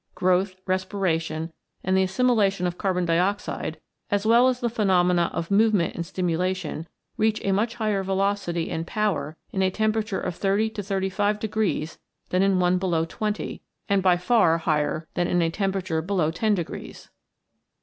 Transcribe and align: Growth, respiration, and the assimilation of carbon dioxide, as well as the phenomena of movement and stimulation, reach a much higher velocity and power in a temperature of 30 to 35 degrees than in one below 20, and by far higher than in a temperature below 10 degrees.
Growth, 0.15 0.55
respiration, 0.65 1.53
and 1.83 1.95
the 1.95 2.01
assimilation 2.01 2.65
of 2.65 2.75
carbon 2.75 3.05
dioxide, 3.05 3.79
as 4.09 4.25
well 4.25 4.47
as 4.47 4.59
the 4.59 4.67
phenomena 4.67 5.29
of 5.31 5.51
movement 5.51 5.93
and 5.93 6.03
stimulation, 6.03 6.87
reach 7.17 7.39
a 7.45 7.51
much 7.51 7.75
higher 7.75 8.01
velocity 8.01 8.71
and 8.71 8.87
power 8.87 9.37
in 9.51 9.61
a 9.61 9.69
temperature 9.69 10.19
of 10.19 10.33
30 10.35 10.71
to 10.71 10.81
35 10.81 11.39
degrees 11.39 11.99
than 12.29 12.41
in 12.41 12.59
one 12.59 12.79
below 12.79 13.05
20, 13.05 13.61
and 13.87 14.01
by 14.01 14.17
far 14.17 14.57
higher 14.57 15.07
than 15.13 15.27
in 15.27 15.39
a 15.39 15.51
temperature 15.51 16.01
below 16.01 16.31
10 16.31 16.55
degrees. 16.55 17.11